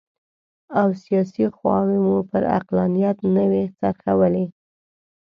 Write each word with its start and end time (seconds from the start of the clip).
او 0.79 0.87
سیاسي 1.03 1.45
خواوې 1.55 1.97
مو 2.05 2.15
پر 2.29 2.41
عقلانیت 2.57 3.17
نه 3.35 3.43
وي 3.49 3.63
څرخولي. 3.79 4.45